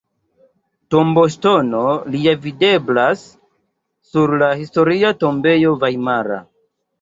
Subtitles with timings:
[0.93, 1.81] Tomboŝtono
[2.15, 3.21] lia videblas
[4.13, 6.41] sur la Historia tombejo vajmara.